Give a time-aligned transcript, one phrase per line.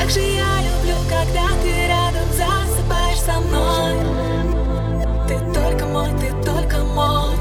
[0.00, 3.96] Также я люблю, когда ты рядом засыпаешь со мной.
[5.28, 7.36] Ты только мой, ты только мой.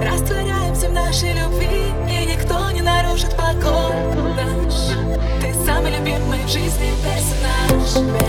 [0.00, 3.96] Растворяемся в нашей любви И никто не нарушит покой
[4.36, 4.94] наш.
[5.40, 8.27] Ты самый любимый в жизни персонаж.